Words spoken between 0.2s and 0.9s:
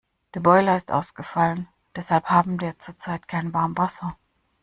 Der Boiler